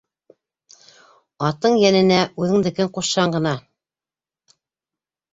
Аттың 1.49 1.75
йәненә 1.81 2.17
үҙеңдекен 2.43 2.89
ҡушһаң 2.95 3.35
ғына... 3.35 3.53